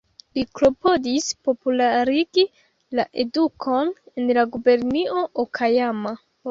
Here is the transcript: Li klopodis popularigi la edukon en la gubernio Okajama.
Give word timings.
Li 0.37 0.43
klopodis 0.59 1.27
popularigi 1.49 2.47
la 3.01 3.07
edukon 3.27 3.95
en 4.23 4.35
la 4.41 4.51
gubernio 4.57 5.27
Okajama. 5.47 6.21